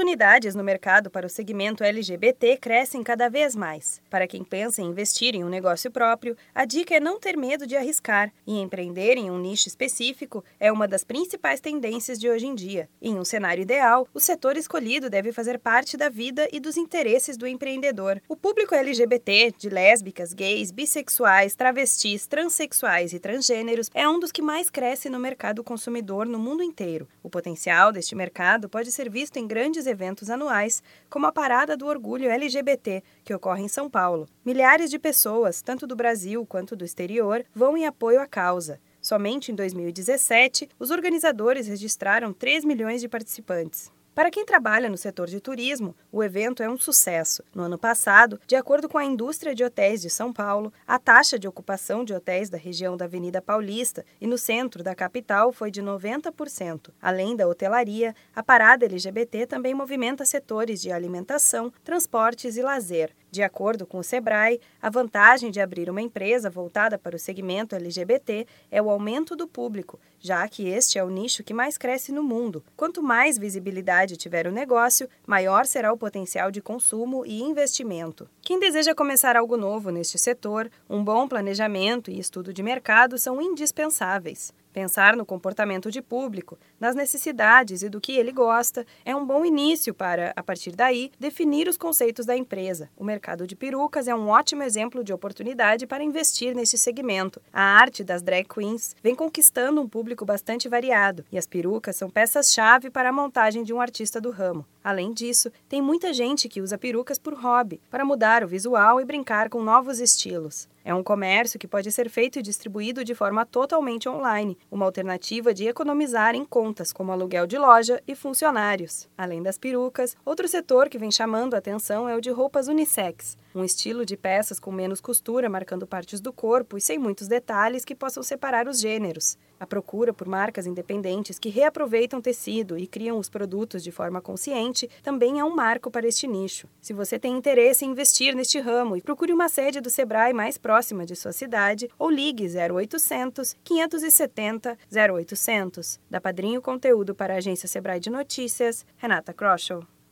[0.00, 4.00] oportunidades no mercado para o segmento LGBT crescem cada vez mais.
[4.08, 7.66] Para quem pensa em investir em um negócio próprio, a dica é não ter medo
[7.66, 12.46] de arriscar e empreender em um nicho específico é uma das principais tendências de hoje
[12.46, 12.88] em dia.
[13.02, 17.36] Em um cenário ideal, o setor escolhido deve fazer parte da vida e dos interesses
[17.36, 18.22] do empreendedor.
[18.26, 24.40] O público LGBT, de lésbicas, gays, bissexuais, travestis, transexuais e transgêneros, é um dos que
[24.40, 27.06] mais cresce no mercado consumidor no mundo inteiro.
[27.22, 31.86] O potencial deste mercado pode ser visto em grandes eventos anuais, como a Parada do
[31.86, 34.26] Orgulho LGBT, que ocorre em São Paulo.
[34.44, 38.80] Milhares de pessoas, tanto do Brasil quanto do exterior, vão em apoio à causa.
[39.02, 43.90] Somente em 2017, os organizadores registraram 3 milhões de participantes.
[44.12, 47.44] Para quem trabalha no setor de turismo, o evento é um sucesso.
[47.54, 51.38] No ano passado, de acordo com a indústria de hotéis de São Paulo, a taxa
[51.38, 55.70] de ocupação de hotéis da região da Avenida Paulista e no centro da capital foi
[55.70, 56.90] de 90%.
[57.00, 63.14] Além da hotelaria, a parada LGBT também movimenta setores de alimentação, transportes e lazer.
[63.30, 67.76] De acordo com o Sebrae, a vantagem de abrir uma empresa voltada para o segmento
[67.76, 72.10] LGBT é o aumento do público, já que este é o nicho que mais cresce
[72.10, 72.64] no mundo.
[72.76, 78.28] Quanto mais visibilidade tiver o negócio, maior será o potencial de consumo e investimento.
[78.42, 83.40] Quem deseja começar algo novo neste setor, um bom planejamento e estudo de mercado são
[83.40, 84.52] indispensáveis.
[84.72, 89.44] Pensar no comportamento de público, nas necessidades e do que ele gosta é um bom
[89.44, 92.88] início para, a partir daí, definir os conceitos da empresa.
[92.96, 97.42] O mercado de perucas é um ótimo exemplo de oportunidade para investir nesse segmento.
[97.52, 102.08] A arte das drag queens vem conquistando um público bastante variado e as perucas são
[102.08, 104.64] peças-chave para a montagem de um artista do ramo.
[104.84, 109.04] Além disso, tem muita gente que usa perucas por hobby, para mudar o visual e
[109.04, 110.68] brincar com novos estilos.
[110.84, 115.52] É um comércio que pode ser feito e distribuído de forma totalmente online, uma alternativa
[115.52, 119.08] de economizar em contas como aluguel de loja e funcionários.
[119.16, 123.36] Além das perucas, outro setor que vem chamando a atenção é o de roupas unissex,
[123.54, 127.84] um estilo de peças com menos costura, marcando partes do corpo e sem muitos detalhes
[127.84, 129.36] que possam separar os gêneros.
[129.58, 134.88] A procura por marcas independentes que reaproveitam tecido e criam os produtos de forma consciente
[135.02, 136.66] também é um marco para este nicho.
[136.80, 141.04] Se você tem interesse em investir neste ramo, procure uma sede do Sebrae mais próxima
[141.04, 146.00] de sua cidade ou ligue 0800 570 0800.
[146.08, 149.84] Da Padrinho Conteúdo para a agência Sebrae de Notícias, Renata Kroschel.